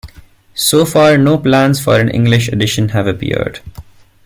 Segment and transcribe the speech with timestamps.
[0.55, 3.59] So far no plans for an English edition have appeared.